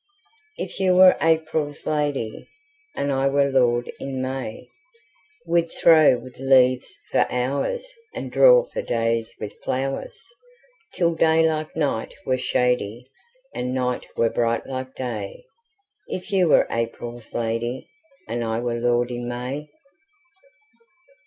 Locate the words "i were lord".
3.11-3.91, 18.43-19.11